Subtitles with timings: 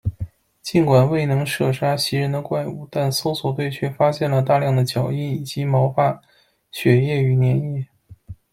[0.63, 6.19] 尽管未能射杀袭人的怪物，但搜索队却发现了大量的脚印以及毛发、
[6.71, 7.87] 血液与黏液。